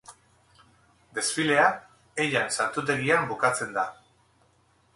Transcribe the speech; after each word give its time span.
Desfilea 1.17 1.67
Heian 2.25 2.49
santutegian 2.57 3.29
bukatzen 3.35 3.77
da. 3.79 3.85